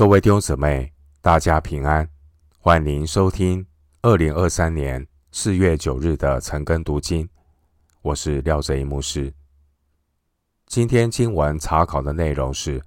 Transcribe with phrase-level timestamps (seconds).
[0.00, 0.90] 各位弟兄姊妹，
[1.20, 2.08] 大家平安，
[2.58, 3.66] 欢迎收听
[4.00, 7.28] 二零二三年四月九日的晨更读经。
[8.00, 9.30] 我是廖哲一牧师。
[10.64, 12.82] 今天经文查考的内容是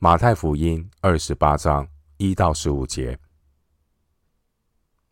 [0.00, 1.86] 马太福音二十八章
[2.16, 3.16] 一到十五节。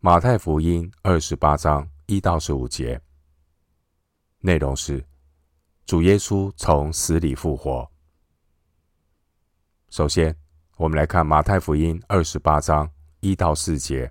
[0.00, 3.00] 马太福音二十八章一到十五节
[4.40, 5.06] 内容是
[5.86, 7.88] 主耶稣从死里复活。
[9.88, 10.36] 首先，
[10.82, 14.10] 我们来看马太福音二十八章一到四节。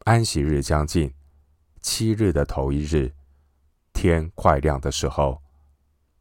[0.00, 1.10] 安息日将近，
[1.80, 3.10] 七日的头一日，
[3.94, 5.40] 天快亮的时候，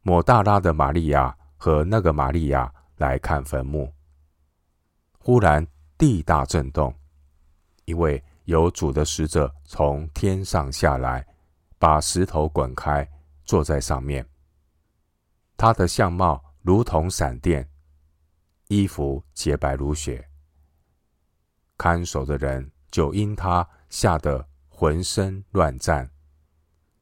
[0.04, 3.94] 抹大拉的玛利亚和那个玛利亚来看坟墓。
[5.20, 5.68] 忽然
[5.98, 6.96] 地大震动，
[7.84, 11.28] 因为有主的使者从天上下来，
[11.78, 13.06] 把石头滚开，
[13.44, 14.26] 坐在上面。
[15.58, 17.70] 他的相貌如同闪电。
[18.68, 20.28] 衣服洁白如雪，
[21.78, 26.10] 看守的人就因他吓得浑身乱颤，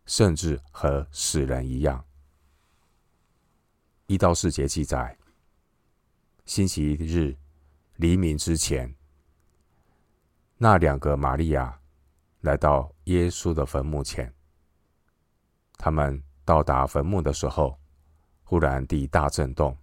[0.05, 2.03] 甚至和死人一样。
[4.07, 5.17] 一到四节记载，
[6.45, 7.37] 星期日
[7.95, 8.93] 黎明之前，
[10.57, 11.79] 那两个玛利亚
[12.41, 14.33] 来到耶稣的坟墓前。
[15.77, 17.79] 他们到达坟墓的时候，
[18.43, 19.77] 忽然地大震动。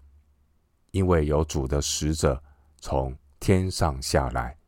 [0.90, 2.42] 因为有主的使者
[2.78, 4.58] 从天上下来，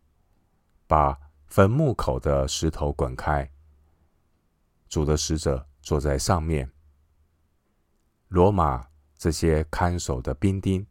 [0.86, 3.50] 把坟墓口的石头滚开。
[4.88, 6.70] 主的使者坐在上面。
[8.28, 10.86] 罗马这些看守的兵丁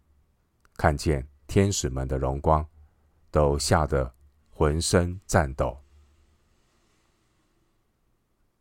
[0.76, 2.68] 看见天使们的荣光，
[3.30, 4.14] 都吓得
[4.50, 5.78] 浑身颤抖。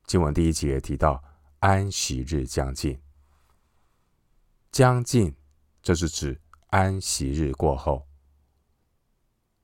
[0.06, 1.22] 经文第一节提到
[1.58, 3.00] 安息日将近，
[4.70, 5.34] 将近，
[5.82, 6.40] 这是指。
[6.70, 8.06] 安息日过后，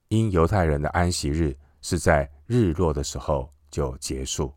[0.09, 4.53] 因犹太人的安息日是在日落的时候就结束。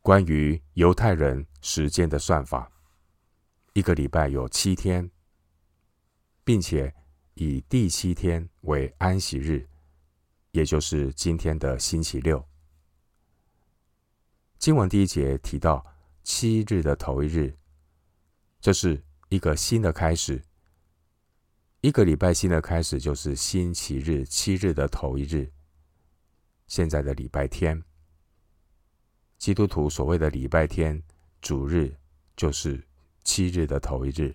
[0.00, 2.72] 关于犹太人时间的算法，
[3.74, 5.10] 一个礼拜有七天，
[6.42, 6.92] 并且
[7.34, 9.68] 以第七天为安息日，
[10.52, 12.42] 也就是今天的星期六。
[14.58, 15.84] 经文第一节提到
[16.22, 17.54] 七日的头一日，
[18.62, 19.04] 这是。
[19.30, 20.42] 一个新的开始，
[21.82, 25.52] 一个礼拜新的开始就是星期日七日的头一日。
[26.66, 27.80] 现在的礼拜天，
[29.38, 31.00] 基督徒所谓的礼拜天
[31.40, 31.94] 主日，
[32.36, 32.84] 就是
[33.22, 34.34] 七日的头一日。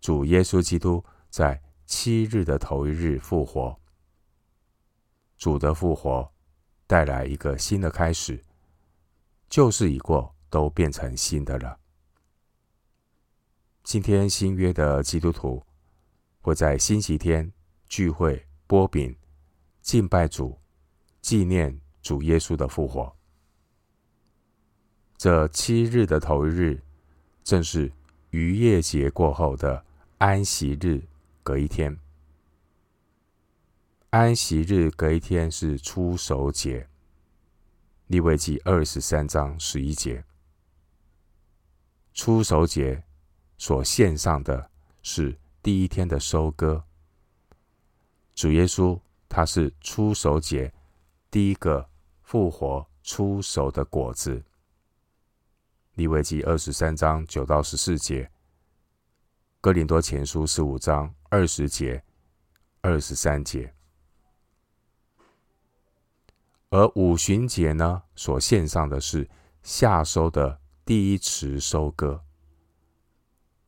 [0.00, 3.76] 主耶稣基督在七日的头一日复活，
[5.36, 6.32] 主的复活
[6.86, 8.40] 带来一个新的开始，
[9.48, 11.76] 旧事已过，都变成新的了。
[13.82, 15.64] 今天新约的基督徒
[16.42, 17.50] 会在星期天
[17.88, 19.16] 聚会、擘饼、
[19.80, 20.56] 敬拜主、
[21.20, 23.16] 纪念主耶稣的复活。
[25.16, 26.82] 这七日的头一日，
[27.42, 27.90] 正是
[28.30, 29.84] 逾越节过后的
[30.18, 31.02] 安息日，
[31.42, 31.98] 隔一天。
[34.10, 36.88] 安息日隔一天是初守节，
[38.06, 40.24] 利未记二十三章十一节。
[42.14, 43.02] 初守节。
[43.60, 44.70] 所献上的
[45.02, 46.82] 是第一天的收割。
[48.34, 48.98] 主耶稣
[49.28, 50.72] 他是初熟节
[51.30, 51.86] 第一个
[52.22, 54.42] 复活初熟的果子。
[55.92, 58.30] 利未记二十三章九到十四节，
[59.60, 62.02] 哥林多前书十五章二十节、
[62.80, 63.74] 二十三节。
[66.70, 69.28] 而五旬节呢，所献上的是
[69.62, 72.24] 夏收的第一池收割。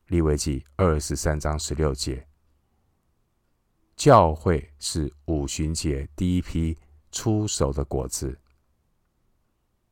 [0.07, 2.27] 利未记二十三章十六节，
[3.95, 6.77] 教会是五旬节第一批
[7.09, 8.37] 出手的果子。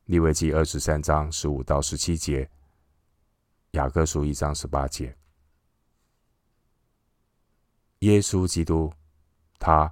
[0.06, 2.52] 利未记二十三章十五到十七节，
[3.72, 5.18] 雅各书一章十八节，
[8.00, 8.92] 耶稣基督，
[9.58, 9.92] 他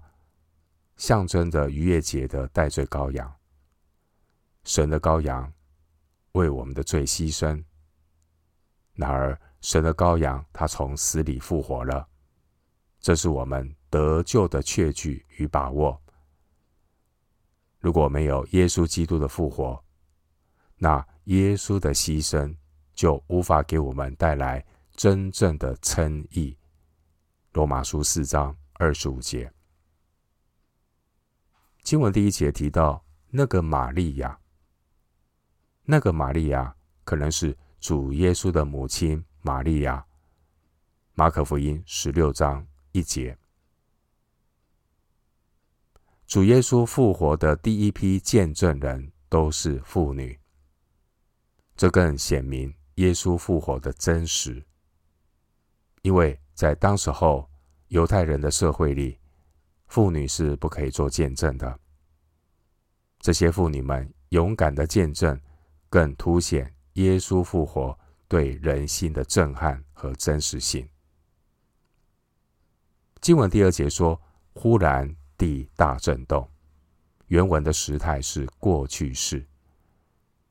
[0.98, 3.34] 象征着逾越节的代罪羔羊，
[4.66, 5.52] 神的羔羊
[6.34, 7.64] 为我们的罪牺牲，
[8.96, 9.40] 然而。
[9.62, 12.08] 神的羔羊，他从死里复活了，
[13.00, 16.02] 这是我们得救的确据与把握。
[17.80, 19.84] 如果没有耶稣基督的复活，
[20.78, 22.56] 那耶稣的牺牲
[22.94, 24.66] 就无法给我们带来
[24.96, 26.58] 真正的称义。
[27.54, 29.52] 罗马书四章二十五节，
[31.84, 34.40] 经文第一节提到那个玛利亚，
[35.84, 39.22] 那个玛利亚可能是主耶稣的母亲。
[39.42, 40.06] 玛利亚，
[41.14, 43.38] 马可福音十六章一节。
[46.28, 50.38] 主耶稣复活的第一批见证人都是妇女，
[51.78, 54.64] 这更显明耶稣复活的真实。
[56.02, 57.50] 因为在当时候
[57.88, 59.18] 犹太人的社会里，
[59.88, 61.80] 妇女是不可以做见证的。
[63.20, 65.40] 这些妇女们勇敢的见证，
[65.90, 67.98] 更凸显耶稣复活
[68.30, 70.88] 对人心的震撼和真实性。
[73.20, 74.22] 经文第二节说
[74.56, 76.46] ：“忽然。”地大震动，
[77.28, 79.48] 原文的时态是过去式，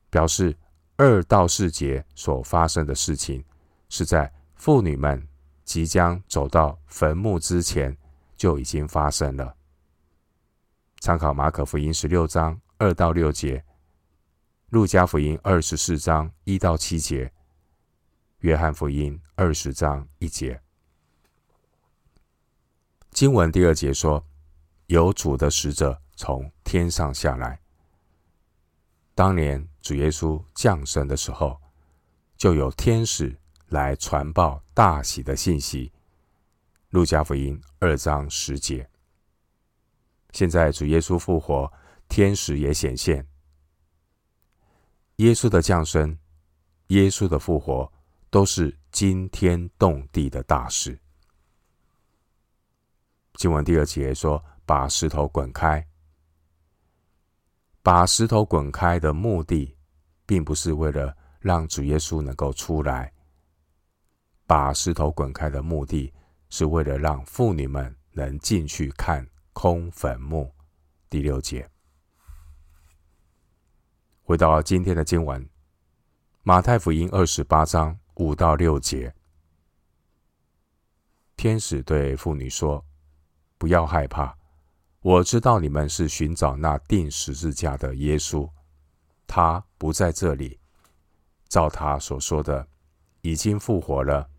[0.09, 0.57] 表示
[0.95, 3.45] 二到四节所发生的事情
[3.87, 5.29] 是在妇女们
[5.63, 7.95] 即将走到坟墓之前
[8.35, 9.55] 就已经发生了。
[11.01, 13.63] 参考马可福音十六章二到六节，
[14.69, 17.31] 路加福音二十四章一到七节，
[18.39, 20.61] 约翰福音二十章一节。
[23.11, 24.25] 经文第二节说。
[24.89, 27.61] 有主的使者从天上下来。
[29.13, 31.61] 当年主耶稣降生的时候，
[32.35, 33.37] 就有天使
[33.67, 35.91] 来传报大喜的信息。
[36.89, 38.89] 路加福音二章十节。
[40.31, 41.71] 现在主耶稣复活，
[42.07, 43.27] 天使也显现。
[45.17, 46.17] 耶稣的降生，
[46.87, 47.93] 耶稣的复活，
[48.29, 50.99] 都是惊天动地的大事。
[53.33, 54.43] 经文第二节说。
[54.69, 55.83] 把石头滚开。
[57.81, 59.75] 把石头滚开的目的，
[60.27, 63.11] 并不是为了让主耶稣能够出来。
[64.45, 66.13] 把石头滚开的目的，
[66.51, 70.53] 是为了让妇女们能进去看空坟墓。
[71.09, 71.67] 第六节。
[74.21, 75.49] 回到今天的经文，
[76.43, 79.15] 马太福音二十八章五到六节，
[81.37, 82.85] 天使对妇女说
[83.57, 84.37] ：“不要害怕。”
[84.99, 88.51] 我知道你们是寻找那钉十字架的耶稣，
[89.25, 90.59] 他不在这里，
[91.47, 92.67] 照他所说的，
[93.21, 94.29] 已经复活了。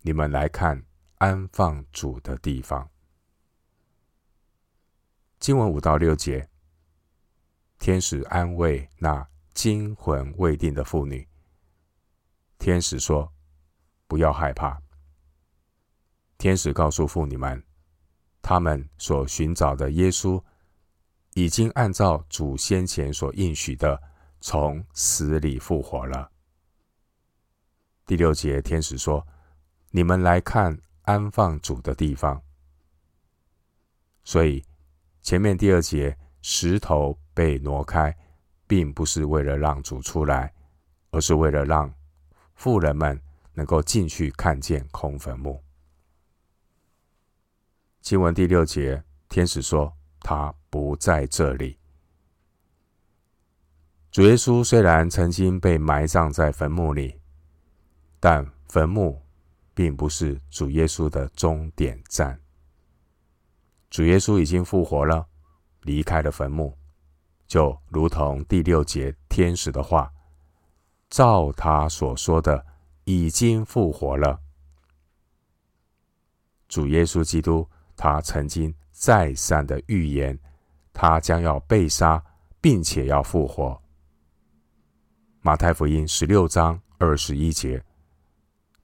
[0.00, 0.82] 你们来看
[1.18, 2.88] 安放主的地方。
[5.38, 6.48] 经文五到六节，
[7.78, 11.28] 天使安慰那惊魂未定的妇女。
[12.58, 13.32] 天使说
[14.06, 14.80] ：“不要害怕。”
[16.36, 17.62] 天使告诉妇女们。
[18.40, 20.42] 他们所寻找的耶稣，
[21.34, 24.00] 已经按照主先前所应许的，
[24.40, 26.30] 从死里复活了。
[28.06, 29.26] 第六节，天使说
[29.90, 32.40] ：“你们来看安放主的地方。”
[34.24, 34.64] 所以，
[35.20, 38.16] 前面第二节石头被挪开，
[38.66, 40.54] 并不是为了让主出来，
[41.10, 41.92] 而是为了让
[42.58, 43.18] 富人们
[43.54, 45.62] 能够进去看见空坟墓。
[48.00, 51.78] 经文第六节，天使说：“他不在这里。”
[54.10, 57.20] 主耶稣虽然曾经被埋葬在坟墓里，
[58.18, 59.22] 但坟墓
[59.72, 62.40] 并不是主耶稣的终点站。
[63.88, 65.28] 主耶稣已经复活了，
[65.82, 66.76] 离开了坟墓，
[67.46, 70.12] 就如同第六节天使的话，
[71.08, 72.66] 照他所说的，
[73.04, 74.40] 已经复活了。
[76.68, 77.68] 主耶稣基督。
[78.00, 80.38] 他曾经再三的预言，
[80.92, 82.24] 他将要被杀，
[82.60, 83.82] 并且要复活。
[85.40, 87.84] 马太福音十六章二十一节，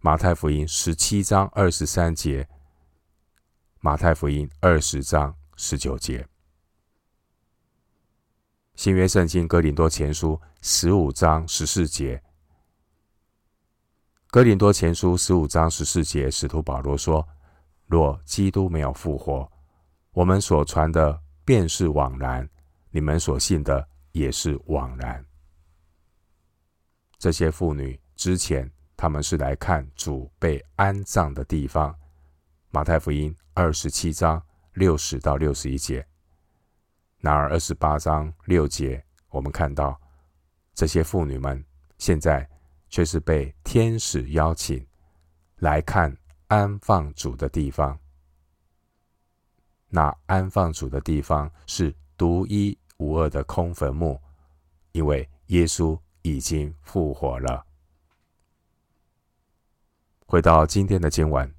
[0.00, 2.48] 马太福音十七章二十三节，
[3.78, 6.26] 马太福音二十章十九节。
[8.76, 12.20] 新约圣经哥林多前书十五章十四节，
[14.30, 17.26] 哥林多前书十五章十四节，使徒保罗说。
[17.86, 19.48] 若基督没有复活，
[20.12, 22.48] 我们所传的便是枉然，
[22.90, 25.24] 你们所信的也是枉然。
[27.18, 31.94] 这些妇女之前，他们是来看主被安葬的地方。
[32.70, 36.04] 马太福音二十七章六十到六十一节。
[37.24, 39.98] 然而二十八章六节，我们看到
[40.74, 41.64] 这些妇女们
[41.96, 42.46] 现在
[42.90, 44.86] 却是被天使邀请
[45.56, 46.14] 来看。
[46.48, 47.98] 安放主的地方，
[49.88, 54.20] 那安放主的地方是独一无二的空坟墓，
[54.92, 57.64] 因为耶稣已经复活了。
[60.26, 61.52] 回到今天的经文，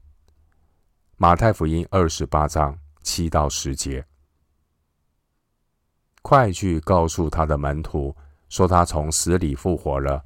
[1.17, 4.05] 马太福音二十八章七到十节，
[6.27, 8.15] 快去告诉他的门徒，
[8.49, 10.25] 说他从死里复活了，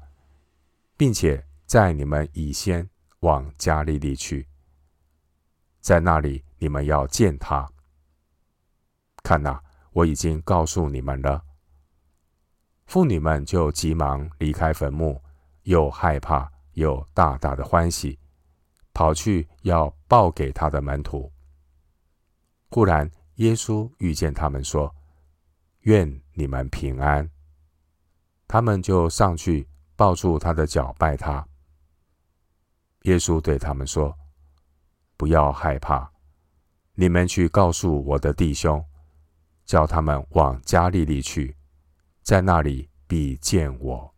[0.96, 2.88] 并且在你们以先
[3.18, 4.48] 往加利利去。
[5.82, 7.70] 在那里你们要见他。
[9.22, 11.44] 看哪，我已经告诉你们了。
[12.86, 15.22] 妇女们就急忙离开坟墓，
[15.64, 18.18] 又害怕又大大的欢喜，
[18.94, 21.30] 跑去要报给他的门徒。
[22.70, 24.94] 忽然，耶稣遇见他们，说
[25.82, 27.30] ：“愿你们平安。”
[28.46, 31.46] 他们就上去抱住他的脚，拜他。
[33.02, 34.16] 耶稣对他们说
[35.16, 36.10] ：“不要害怕，
[36.94, 38.84] 你们去告诉我的弟兄，
[39.64, 41.56] 叫他们往加利利去，
[42.22, 44.14] 在那里必见我。”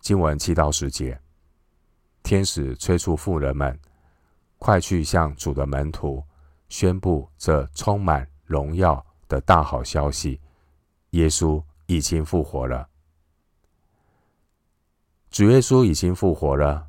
[0.00, 1.20] 经文七到十节，
[2.22, 3.76] 天使催促妇人们
[4.58, 6.22] 快去向主的门徒
[6.68, 10.40] 宣布这充满荣耀的大好消息：
[11.10, 11.62] 耶稣。
[11.90, 12.88] 已经复活了，
[15.28, 16.86] 主耶稣已经复活了，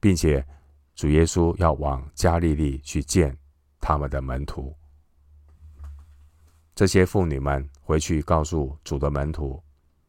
[0.00, 0.42] 并且
[0.94, 3.36] 主耶稣要往加利利去见
[3.82, 4.74] 他们的门徒。
[6.74, 9.62] 这些妇女们回去告诉主的门徒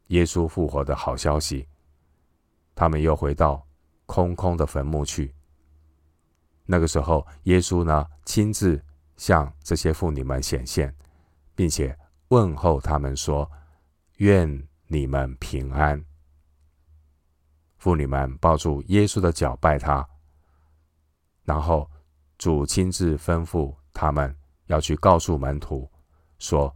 [0.07, 1.67] 耶稣复活的好消息，
[2.73, 3.61] 他们又回到
[4.05, 5.35] 空空的坟墓去。
[6.65, 8.81] 那个时候，耶稣呢亲自
[9.21, 10.89] 向这些妇女们显现，
[11.53, 11.95] 并且
[12.29, 13.47] 问候他们说。
[14.17, 15.99] 愿你们平安。
[17.79, 20.07] 妇女们抱住耶稣的脚拜他，
[21.43, 21.89] 然后
[22.37, 24.37] 主亲自吩咐他们
[24.67, 25.89] 要去告诉门徒，
[26.37, 26.71] 说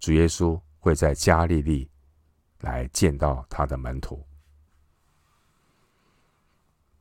[0.00, 1.88] 主耶稣会在加利利
[2.62, 4.26] 来见到他的门徒。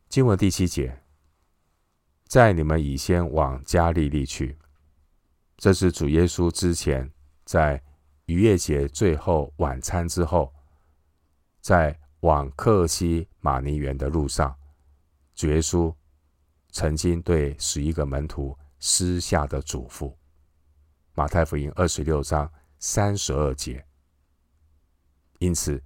[0.09, 0.95] 经文第七节，
[2.25, 4.57] 在你们已先往加利利去，
[5.57, 7.11] 这是主耶稣之前
[7.45, 7.81] 在。
[8.27, 10.51] 逾越节最后晚餐之后，
[11.61, 14.57] 在往客西马尼园的路上，
[15.35, 15.93] 主耶稣
[16.71, 20.11] 曾经对十一个门徒私下的嘱咐。
[21.13, 23.85] 马太福音二十六章三十二节。
[25.37, 25.79] 因此，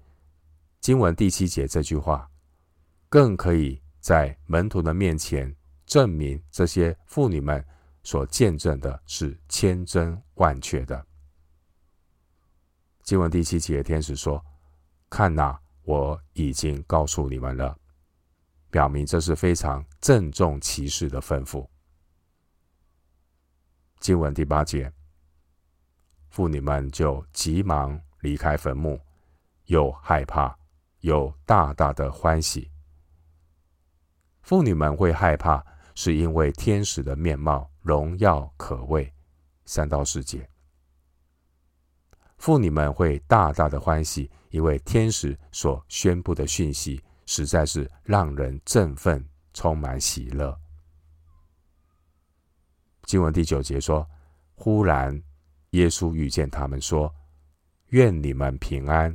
[0.80, 2.32] 经文第七节这句话，
[3.10, 5.54] 更可以在门徒的面前
[5.90, 7.66] 证明这些妇女们
[8.04, 11.04] 所见证的是千真万确的。
[13.02, 14.46] 经文第七节，天使说
[15.10, 17.76] ：“看哪，我已经告诉你们了。”
[18.70, 21.68] 表明这是非常郑重其事的吩咐。
[24.00, 24.94] 经文第八节，
[26.30, 29.02] 妇女们就急忙离开坟墓，
[29.66, 30.56] 又害怕
[31.00, 32.70] 又大大的欢喜。
[34.44, 35.66] 妇女们会害怕，
[36.02, 39.14] 是因为天使的面貌荣耀可畏。
[39.66, 40.50] 三到四节。
[42.38, 50.58] 妇女们会大大的欢喜，因为天使所宣布的讯息实在是让人振奋，充满喜乐。
[53.04, 54.10] 经文第九节说
[54.56, 55.22] ：“忽然，
[55.72, 57.14] 耶稣遇见他们，说
[57.92, 59.14] ：‘愿你们平安。’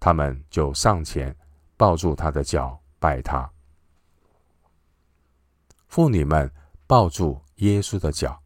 [0.00, 1.34] 他们就上前
[1.76, 3.48] 抱住他的脚，拜他。
[5.88, 6.50] 妇女们
[6.86, 8.42] 抱住耶稣的脚，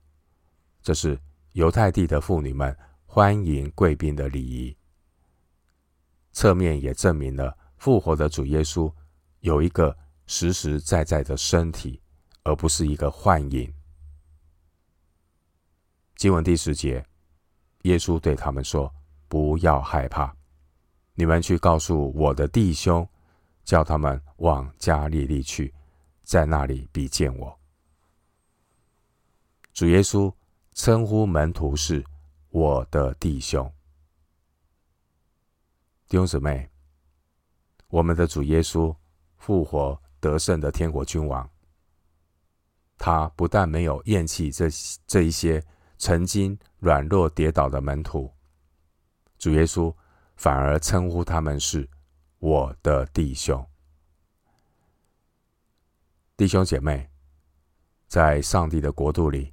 [0.83, 1.19] 这是
[1.53, 2.77] 犹太地的妇女们。”
[3.13, 4.77] 欢迎贵宾的礼仪，
[6.31, 8.89] 侧面也证明了复活的主耶稣
[9.41, 12.01] 有一个实实在在的身体，
[12.45, 13.75] 而不是一个幻影。
[16.15, 17.05] 经文第十节，
[17.83, 18.95] 耶稣对他们说
[19.27, 20.33] ：“不要害怕，
[21.15, 23.05] 你们去告诉我的弟兄，
[23.65, 25.75] 叫他们往加利利去，
[26.31, 27.59] 在那里必见我。”
[29.75, 30.33] 主耶稣
[30.73, 32.05] 称呼门徒是。
[32.53, 33.73] 我的弟兄、
[36.09, 36.69] 弟兄姊妹，
[37.87, 38.93] 我们的主耶稣
[39.37, 41.49] 复活得胜的天国君王，
[42.99, 44.67] 他不但没有厌弃这
[45.07, 45.65] 这一些
[45.97, 48.29] 曾经软弱跌倒的门徒，
[49.39, 49.95] 主耶稣
[50.35, 51.89] 反而称呼他们是
[52.41, 53.65] 我的弟兄、
[56.41, 57.07] 弟兄姐妹，
[58.09, 59.53] 在上帝的国度里，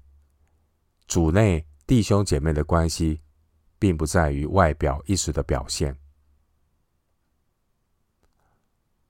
[1.06, 1.68] 主内。
[1.86, 3.22] 弟兄姐妹的关系，
[3.78, 5.94] 并不在于外表一时的表现。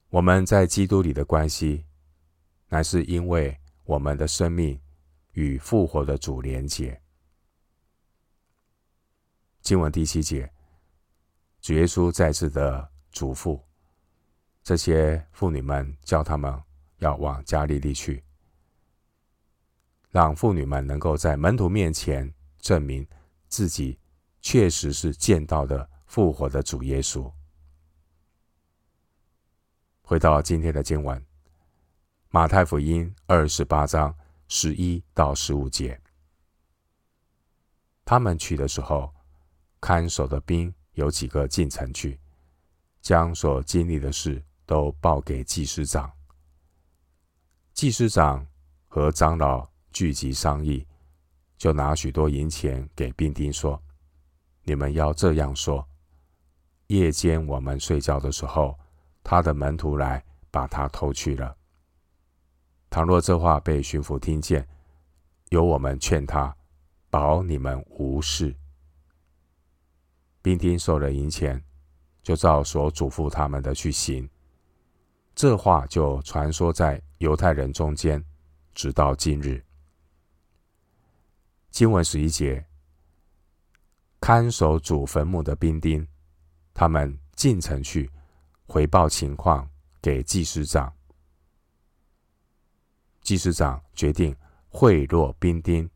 [0.09, 1.85] 我们在基督里的关系，
[2.67, 4.81] 乃是因为我们的生命
[5.33, 6.99] 与复活的主连结。
[9.61, 10.51] 经文第七节，
[11.61, 13.61] 主耶稣再次的嘱咐
[14.63, 16.59] 这些妇女们，叫他们
[16.97, 18.23] 要往加利利去，
[20.09, 22.33] 让妇女们能够在门徒面前。
[22.59, 23.07] 证明
[23.47, 23.97] 自己
[24.41, 27.31] 确实是见到的复活的主耶稣。
[30.01, 31.23] 回到今天的经文，
[32.29, 34.13] 马太福音二十八章
[34.49, 35.97] 十一到十五节。
[38.03, 39.13] 他们去的时候，
[39.79, 42.19] 看守的兵有几个进城去，
[43.01, 46.16] 将所经历的事都报给祭司长。
[47.77, 48.43] 祭司长
[48.87, 50.83] 和长老聚集商议，
[51.59, 53.79] 就拿许多银钱给兵丁说
[54.65, 55.87] ：“你们要这样说：
[56.87, 58.75] 夜间我们睡觉的时候，
[59.23, 61.55] 他的门徒来把他偷去了。
[62.89, 64.67] 倘若这话被巡抚听见，
[65.49, 66.57] 由我们劝他，
[67.11, 68.55] 保你们无事。”
[70.41, 71.63] 兵丁收了银钱，
[72.23, 74.27] 就照所嘱咐他们的去行。
[75.37, 78.25] 这话就传说在犹太人中间，
[78.73, 79.63] 直到今日。
[81.69, 82.65] 经文十一节，
[84.19, 86.07] 看守主坟墓的兵丁，
[86.73, 88.09] 他们进城去
[88.65, 89.69] 回报情况
[90.01, 90.91] 给祭司长。
[93.21, 94.35] 祭司长决定
[94.69, 95.87] 贿赂兵丁，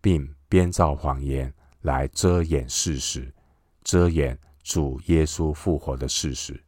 [0.00, 3.32] 并编造谎言来遮掩事实，
[3.84, 6.60] 遮掩主耶稣复活的事实。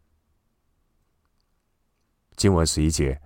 [2.41, 3.21] 经文十一节，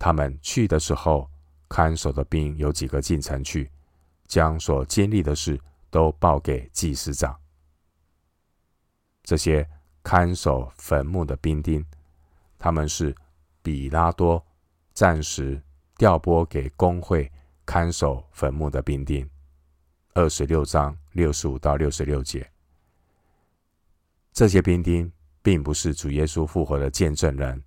[0.00, 1.30] 他们去的时候，
[1.68, 3.70] 看守的兵有几个进城去，
[4.26, 5.56] 将所经历的事
[5.90, 7.38] 都报给祭司长。
[9.22, 9.64] 这些
[10.02, 11.86] 看守坟墓的兵丁，
[12.58, 13.14] 他们是
[13.62, 14.44] 比拉多
[14.92, 15.62] 暂时
[15.96, 17.30] 调拨给工会
[17.64, 19.24] 看守坟墓的兵丁。
[20.14, 22.50] 二十六章六十五到六十六节，
[24.32, 27.62] 这些兵丁并不是主耶稣复活的见证人。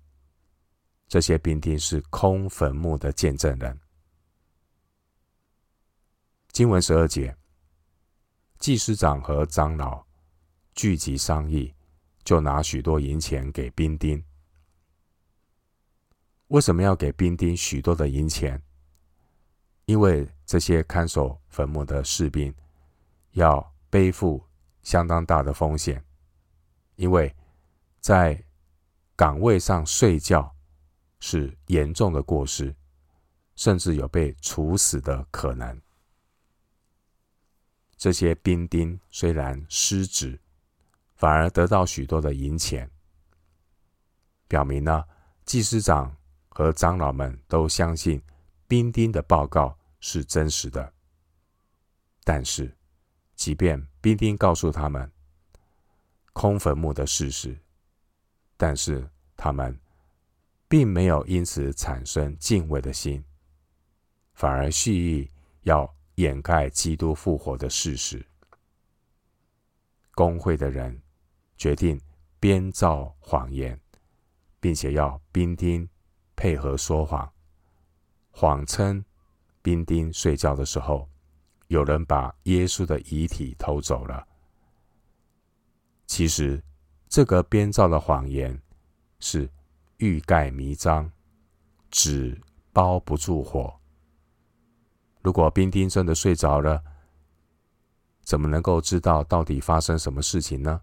[1.08, 3.78] 这些兵丁是空坟墓的见证人。
[6.48, 7.36] 经文十二节，
[8.58, 10.04] 祭司长和长老
[10.74, 11.72] 聚集商议，
[12.24, 14.24] 就拿许多银钱给兵丁。
[16.48, 18.60] 为什么要给兵丁许多的银钱？
[19.84, 22.52] 因为这些看守坟墓的士兵
[23.32, 24.44] 要背负
[24.82, 26.04] 相当大的风险，
[26.96, 27.32] 因为
[28.00, 28.42] 在
[29.14, 30.55] 岗位上睡觉。
[31.18, 32.74] 是严重的过失，
[33.54, 35.80] 甚至有被处死的可能。
[37.96, 40.38] 这些兵丁虽然失职，
[41.14, 42.90] 反而得到许多的银钱，
[44.46, 45.04] 表明呢，
[45.44, 46.14] 祭司长
[46.50, 48.22] 和长老们都相信
[48.68, 50.92] 兵丁的报告是真实的。
[52.22, 52.76] 但是，
[53.34, 55.10] 即便兵丁告诉他们
[56.34, 57.58] 空坟墓的事实，
[58.56, 59.76] 但是他们。
[60.68, 63.24] 并没有因此产生敬畏的心，
[64.34, 65.30] 反而蓄意
[65.62, 68.26] 要掩盖基督复活的事实。
[70.12, 71.00] 工会的人
[71.56, 72.00] 决定
[72.40, 73.80] 编造谎言，
[74.58, 75.88] 并且要兵丁
[76.34, 77.32] 配合说谎，
[78.32, 79.04] 谎称
[79.62, 81.08] 兵丁睡觉的时候，
[81.68, 84.26] 有人把耶稣的遗体偷走了。
[86.06, 86.60] 其实，
[87.08, 88.60] 这个编造的谎言
[89.20, 89.48] 是。
[89.98, 91.10] 欲盖弥彰，
[91.90, 92.38] 纸
[92.70, 93.74] 包不住火。
[95.22, 96.84] 如果兵丁真的睡着了，
[98.22, 100.82] 怎么能够知道到底发生什么事情呢？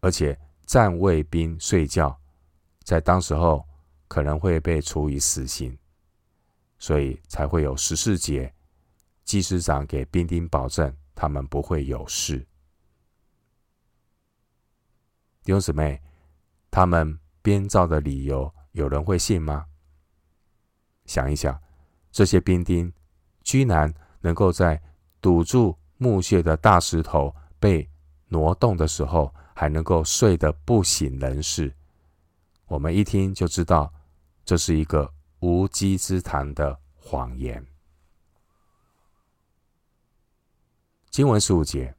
[0.00, 2.20] 而且站卫兵睡觉，
[2.84, 3.66] 在当时候
[4.08, 5.76] 可能会被处以死刑，
[6.78, 8.54] 所以才会有十四节，
[9.24, 12.46] 祭司长给兵丁保证，他们不会有事。
[15.44, 16.02] 弟兄姊妹，
[16.70, 17.18] 他们。
[17.48, 19.64] 编造的理由，有人会信吗？
[21.06, 21.58] 想一想，
[22.12, 22.92] 这些兵丁
[23.42, 24.78] 居然能够在
[25.22, 27.88] 堵住墓穴的大石头被
[28.26, 31.74] 挪动的时候，还能够睡得不省人事，
[32.66, 33.90] 我们一听就知道
[34.44, 37.66] 这是一个无稽之谈的谎言。
[41.08, 41.94] 经文十五节，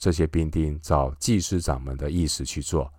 [0.00, 2.92] 这些兵丁照祭司长们的意思去做。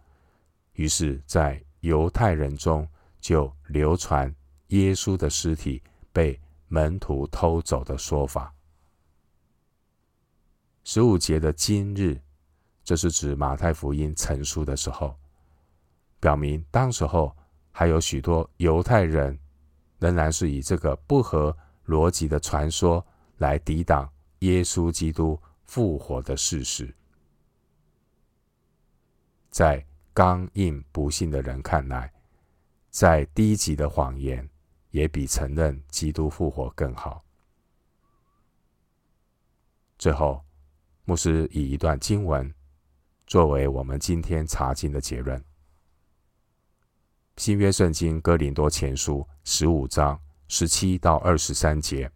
[0.74, 2.88] 于是，在犹太人中
[3.20, 4.34] 就流传
[4.68, 5.82] 耶稣的尸体
[6.14, 8.54] 被门徒偷走的说法。
[10.84, 12.20] 十五节的今日，
[12.84, 15.16] 这是指马太福音成书的时候，
[16.20, 17.36] 表明当时候
[17.72, 19.38] 还有许多犹太人
[20.00, 21.56] 仍然是以这个不合
[21.88, 23.06] 逻辑的传说
[23.38, 26.94] 来抵挡耶稣基督复活的事实，
[29.50, 29.86] 在。
[30.20, 32.12] 刚硬不信的人看来，
[32.90, 34.50] 再低级的谎言
[34.90, 37.24] 也比承认基督复活更好。
[39.98, 40.44] 最后，
[41.06, 42.54] 牧师以一段经文
[43.28, 45.42] 作为我们今天查经的结论：
[47.38, 52.12] 新约圣经哥林多前书十五章十七到二十三节。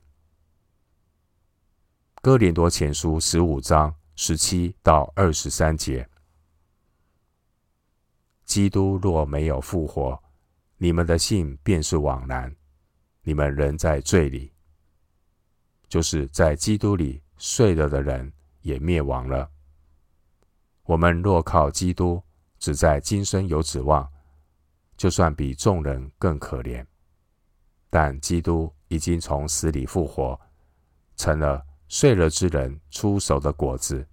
[2.22, 6.06] 哥林多前书十五章十七到二十三节。
[8.54, 10.24] 基督若没有复活，
[10.78, 12.56] 你们的信便是枉然，
[13.24, 14.54] 你们仍在罪里。
[15.90, 19.50] 就是在基督里睡了的人也灭亡了。
[20.84, 22.22] 我们若靠基督，
[22.60, 24.08] 只在今生有指望，
[24.98, 26.86] 就算比众人更可怜。
[27.90, 30.40] 但基督已经从死里复活，
[31.16, 34.08] 成了睡了之人出手的果子。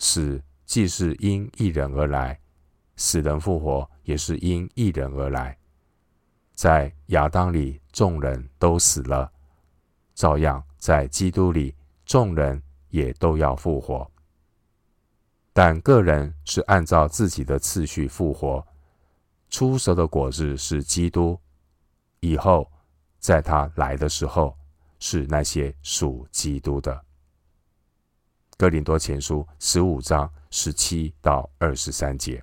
[0.00, 2.40] 死既是因一人而来。
[2.96, 5.58] 死人复活也是因一人而来，
[6.52, 9.30] 在亚当里众人都死了，
[10.14, 11.74] 照样在基督里
[12.06, 14.08] 众人也都要复活。
[15.52, 18.66] 但个人是按照自己的次序复活，
[19.50, 21.38] 初熟的果子是基督，
[22.20, 22.70] 以后
[23.18, 24.56] 在他来的时候
[24.98, 27.04] 是那些属基督的。
[28.56, 32.42] 哥林多前书十五章十七到二十三节。